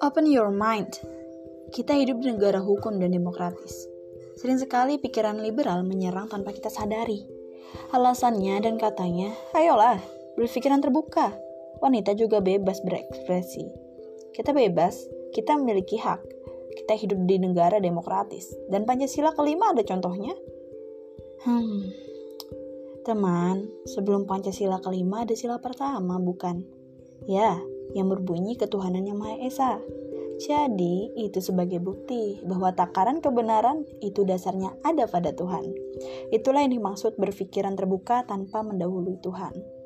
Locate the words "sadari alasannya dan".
6.72-8.80